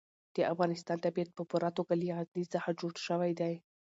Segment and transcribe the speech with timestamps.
[0.35, 3.53] د افغانستان طبیعت په پوره توګه له غزني څخه جوړ شوی دی.